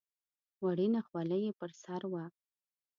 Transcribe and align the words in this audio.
وړینه 0.63 1.01
خولۍ 1.07 1.41
یې 1.45 1.53
پر 1.59 1.71
سر 1.83 2.01
وه. 2.11 2.25